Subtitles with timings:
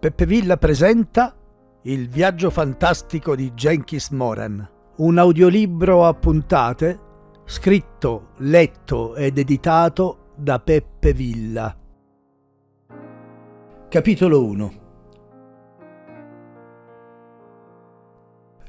[0.00, 1.36] Peppe Villa presenta
[1.82, 4.66] Il viaggio fantastico di Jenkins Moran,
[4.96, 6.98] un audiolibro a puntate
[7.44, 11.76] scritto, letto ed editato da Peppe Villa.
[13.90, 14.72] Capitolo 1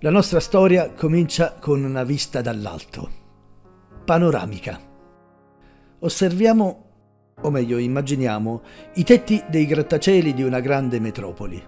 [0.00, 3.08] La nostra storia comincia con una vista dall'alto,
[4.04, 4.80] panoramica.
[6.00, 6.89] Osserviamo
[7.42, 8.62] o meglio immaginiamo,
[8.94, 11.62] i tetti dei grattacieli di una grande metropoli.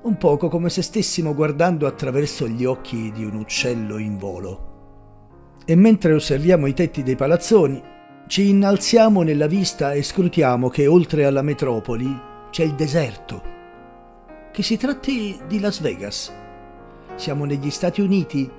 [0.00, 4.66] Un poco come se stessimo guardando attraverso gli occhi di un uccello in volo.
[5.64, 7.82] E mentre osserviamo i tetti dei palazzoni,
[8.26, 12.08] ci innalziamo nella vista e scrutiamo che oltre alla metropoli
[12.50, 13.42] c'è il deserto.
[14.52, 16.32] Che si tratti di Las Vegas.
[17.16, 18.50] Siamo negli Stati Uniti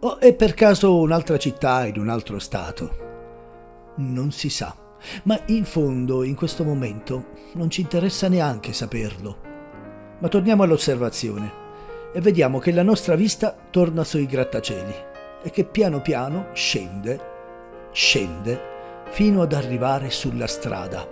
[0.00, 3.94] o è per caso un'altra città in un altro stato?
[3.96, 4.83] Non si sa.
[5.24, 9.38] Ma in fondo, in questo momento, non ci interessa neanche saperlo.
[10.18, 11.62] Ma torniamo all'osservazione
[12.12, 14.94] e vediamo che la nostra vista torna sui grattacieli
[15.42, 17.20] e che piano piano scende,
[17.90, 18.72] scende,
[19.10, 21.06] fino ad arrivare sulla strada.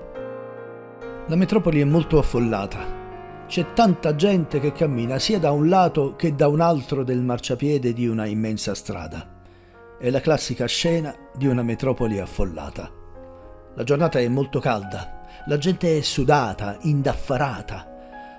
[1.27, 3.01] La metropoli è molto affollata.
[3.47, 7.93] C'è tanta gente che cammina sia da un lato che da un altro del marciapiede
[7.93, 9.41] di una immensa strada.
[9.99, 13.02] È la classica scena di una metropoli affollata.
[13.75, 17.89] La giornata è molto calda, la gente è sudata, indaffarata.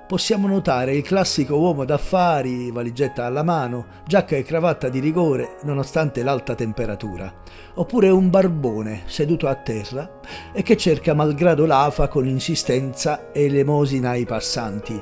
[0.08, 6.22] Possiamo notare il classico uomo d'affari, valigetta alla mano, giacca e cravatta di rigore nonostante
[6.22, 7.34] l'alta temperatura,
[7.76, 10.20] oppure un barbone seduto a terra
[10.54, 15.02] e che cerca malgrado l'afa con insistenza elemosina ai passanti,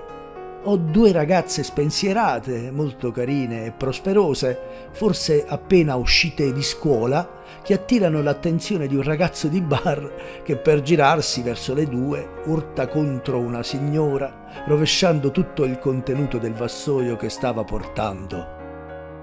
[0.64, 8.22] ho due ragazze spensierate, molto carine e prosperose, forse appena uscite di scuola, che attirano
[8.22, 13.64] l'attenzione di un ragazzo di bar che per girarsi verso le due urta contro una
[13.64, 18.59] signora, rovesciando tutto il contenuto del vassoio che stava portando.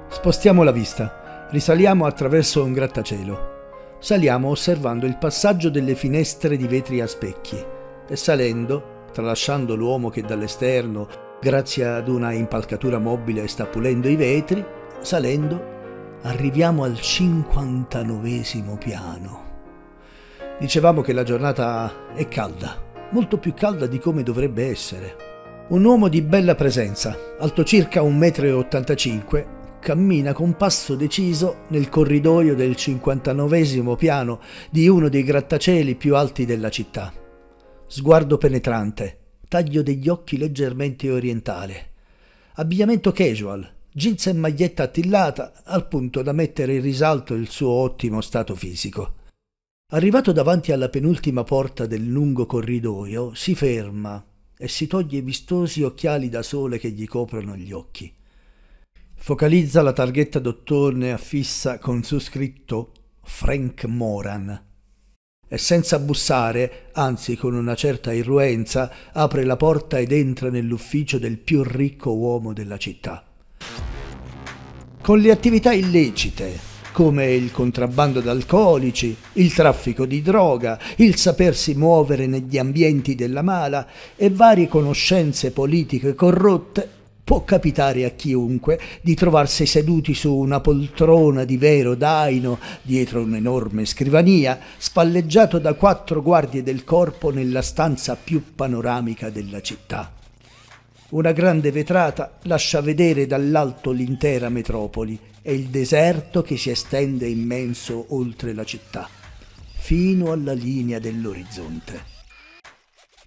[0.08, 3.56] Spostiamo la vista, risaliamo attraverso un grattacielo.
[4.00, 7.64] Saliamo osservando il passaggio delle finestre di vetri a specchi
[8.08, 14.64] e salendo, tralasciando l'uomo che dall'esterno Grazie ad una impalcatura mobile sta pulendo i vetri,
[15.00, 15.76] salendo
[16.22, 19.46] arriviamo al 59 piano.
[20.58, 22.82] Dicevamo che la giornata è calda,
[23.12, 25.16] molto più calda di come dovrebbe essere.
[25.68, 32.56] Un uomo di bella presenza, alto circa 1,85 m, cammina con passo deciso nel corridoio
[32.56, 34.40] del 59 piano
[34.72, 37.12] di uno dei grattacieli più alti della città.
[37.86, 39.17] Sguardo penetrante,
[39.48, 41.92] taglio degli occhi leggermente orientale,
[42.54, 48.20] abbigliamento casual, jeans e maglietta attillata al punto da mettere in risalto il suo ottimo
[48.20, 49.14] stato fisico.
[49.92, 54.22] Arrivato davanti alla penultima porta del lungo corridoio, si ferma
[54.56, 58.14] e si toglie i vistosi occhiali da sole che gli coprono gli occhi.
[59.14, 62.92] Focalizza la targhetta d'ottone affissa con su scritto
[63.22, 64.66] Frank Moran
[65.48, 71.38] e senza bussare, anzi con una certa irruenza, apre la porta ed entra nell'ufficio del
[71.38, 73.24] più ricco uomo della città.
[75.00, 82.26] Con le attività illecite, come il contrabbando d'alcolici, il traffico di droga, il sapersi muovere
[82.26, 86.90] negli ambienti della mala e varie conoscenze politiche corrotte,
[87.28, 93.84] Può capitare a chiunque di trovarsi seduti su una poltrona di vero daino dietro un'enorme
[93.84, 100.10] scrivania, spalleggiato da quattro guardie del corpo nella stanza più panoramica della città.
[101.10, 108.06] Una grande vetrata lascia vedere dall'alto l'intera metropoli e il deserto che si estende immenso
[108.08, 109.06] oltre la città,
[109.76, 112.17] fino alla linea dell'orizzonte.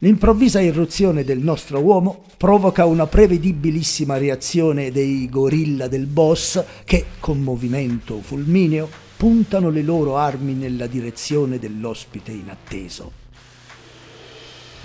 [0.03, 7.39] L'improvvisa irruzione del nostro uomo provoca una prevedibilissima reazione dei gorilla del boss che, con
[7.39, 13.11] movimento fulmineo, puntano le loro armi nella direzione dell'ospite inatteso.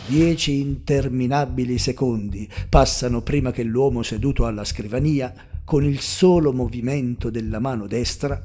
[0.06, 5.32] Dieci interminabili secondi passano prima che l'uomo seduto alla scrivania,
[5.64, 8.38] con il solo movimento della mano destra,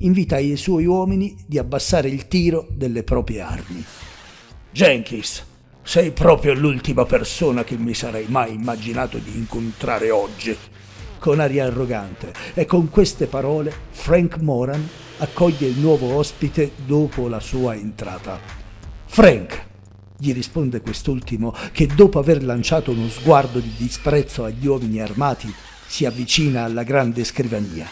[0.00, 3.82] invita i suoi uomini di abbassare il tiro delle proprie armi.
[4.70, 5.47] Jenkins,
[5.88, 10.54] sei proprio l'ultima persona che mi sarei mai immaginato di incontrare oggi.
[11.18, 14.86] Con aria arrogante e con queste parole Frank Moran
[15.16, 18.38] accoglie il nuovo ospite dopo la sua entrata.
[19.06, 19.66] Frank,
[20.18, 25.50] gli risponde quest'ultimo che dopo aver lanciato uno sguardo di disprezzo agli uomini armati
[25.86, 27.86] si avvicina alla grande scrivania.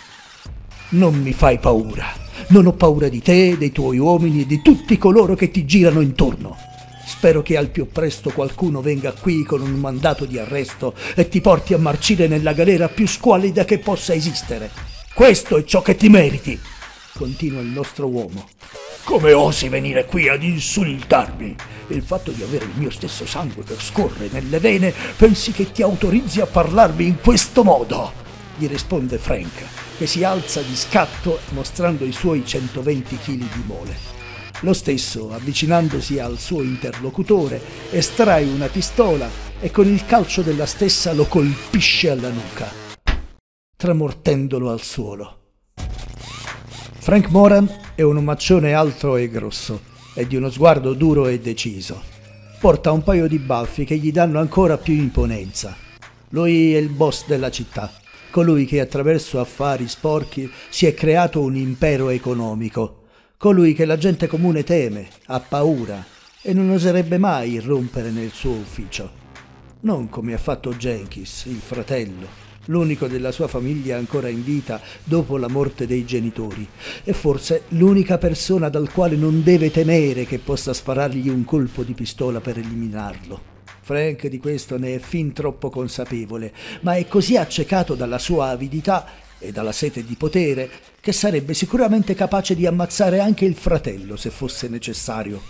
[0.90, 2.04] Non mi fai paura.
[2.48, 6.02] Non ho paura di te, dei tuoi uomini e di tutti coloro che ti girano
[6.02, 6.74] intorno
[7.16, 11.40] Spero che al più presto qualcuno venga qui con un mandato di arresto e ti
[11.40, 14.70] porti a marcire nella galera più squalida che possa esistere.
[15.14, 16.60] Questo è ciò che ti meriti,
[17.14, 18.46] continua il nostro uomo.
[19.02, 21.56] Come osi venire qui ad insultarmi?
[21.88, 25.80] Il fatto di avere il mio stesso sangue che scorre nelle vene pensi che ti
[25.80, 28.12] autorizzi a parlarmi in questo modo?
[28.58, 29.64] Gli risponde Frank,
[29.96, 34.15] che si alza di scatto mostrando i suoi 120 kg di mole.
[34.60, 37.60] Lo stesso, avvicinandosi al suo interlocutore,
[37.90, 39.28] estrae una pistola
[39.60, 42.66] e con il calcio della stessa lo colpisce alla nuca,
[43.76, 45.40] tramortendolo al suolo.
[46.98, 49.82] Frank Moran è un omaccione alto e grosso
[50.14, 52.02] e di uno sguardo duro e deciso.
[52.58, 55.76] Porta un paio di baffi che gli danno ancora più imponenza.
[56.30, 57.92] Lui è il boss della città,
[58.30, 63.04] colui che attraverso affari sporchi si è creato un impero economico
[63.38, 66.04] colui che la gente comune teme, ha paura
[66.40, 69.24] e non oserebbe mai irrompere nel suo ufficio.
[69.80, 72.26] Non come ha fatto Jenkins, il fratello,
[72.66, 76.66] l'unico della sua famiglia ancora in vita dopo la morte dei genitori,
[77.04, 81.92] e forse l'unica persona dal quale non deve temere che possa sparargli un colpo di
[81.92, 83.54] pistola per eliminarlo.
[83.82, 89.06] Frank di questo ne è fin troppo consapevole, ma è così accecato dalla sua avidità
[89.38, 94.30] e dalla sete di potere che sarebbe sicuramente capace di ammazzare anche il fratello se
[94.30, 95.40] fosse necessario.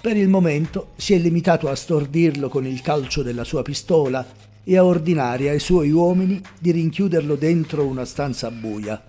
[0.00, 4.26] Per il momento si è limitato a stordirlo con il calcio della sua pistola
[4.62, 9.02] e a ordinare ai suoi uomini di rinchiuderlo dentro una stanza buia.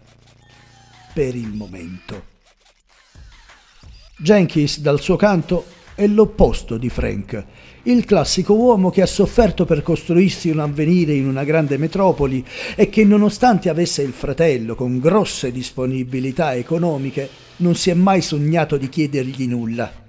[1.13, 2.33] Per il momento.
[4.17, 5.65] Jenkins, dal suo canto,
[5.95, 7.45] è l'opposto di Frank,
[7.83, 12.45] il classico uomo che ha sofferto per costruirsi un avvenire in una grande metropoli
[12.75, 18.75] e che nonostante avesse il fratello con grosse disponibilità economiche, non si è mai sognato
[18.75, 20.03] di chiedergli nulla.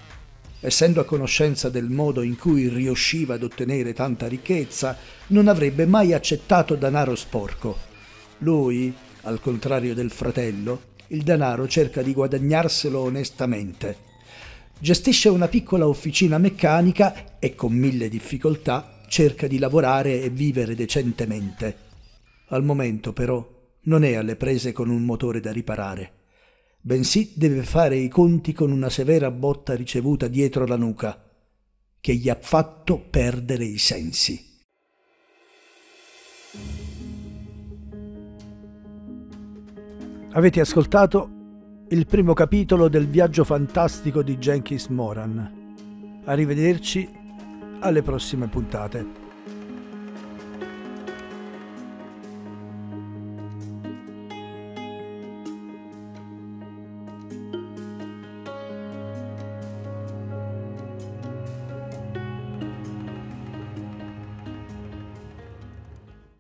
[0.59, 4.97] Essendo a conoscenza del modo in cui riusciva ad ottenere tanta ricchezza,
[5.29, 7.77] non avrebbe mai accettato danaro sporco.
[8.39, 8.93] Lui,
[9.23, 14.16] al contrario del fratello, il denaro cerca di guadagnarselo onestamente.
[14.79, 21.77] Gestisce una piccola officina meccanica e con mille difficoltà cerca di lavorare e vivere decentemente.
[22.49, 26.13] Al momento però non è alle prese con un motore da riparare,
[26.79, 31.25] bensì deve fare i conti con una severa botta ricevuta dietro la nuca,
[31.99, 34.45] che gli ha fatto perdere i sensi.
[40.33, 41.36] Avete ascoltato
[41.89, 46.21] il primo capitolo del viaggio fantastico di Jenkins Moran.
[46.25, 47.09] Arrivederci
[47.79, 49.26] alle prossime puntate.